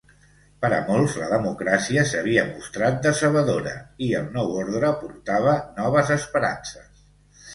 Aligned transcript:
Per 0.65 0.69
a 0.75 0.77
molts 0.85 1.17
la 1.23 1.27
democràcia 1.33 2.05
s'havia 2.11 2.45
mostrat 2.53 2.97
decebedora, 3.03 3.73
i 4.07 4.09
el 4.21 4.31
Nou 4.37 4.49
Ordre 4.63 4.91
portava 5.03 5.53
noves 5.81 6.11
esperances. 6.19 7.05